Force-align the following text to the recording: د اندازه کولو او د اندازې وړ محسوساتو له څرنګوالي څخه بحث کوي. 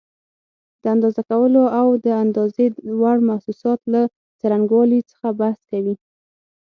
د 0.81 0.83
اندازه 0.95 1.21
کولو 1.31 1.63
او 1.79 1.87
د 2.05 2.07
اندازې 2.23 2.65
وړ 3.01 3.17
محسوساتو 3.29 3.85
له 3.95 4.01
څرنګوالي 4.39 4.99
څخه 5.11 5.27
بحث 5.39 5.59
کوي. 5.71 5.95